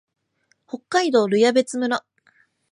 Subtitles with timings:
[0.67, 2.03] 北海道留夜別村